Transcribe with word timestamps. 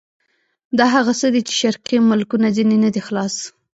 دا 0.77 0.85
هغه 0.95 1.13
څه 1.19 1.27
دي 1.33 1.41
چې 1.47 1.53
شرقي 1.61 1.97
ملکونه 2.09 2.47
ځنې 2.57 2.77
نه 2.83 2.89
دي 2.93 3.01
خلاص. 3.07 3.35